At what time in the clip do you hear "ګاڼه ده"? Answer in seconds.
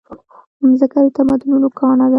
1.79-2.09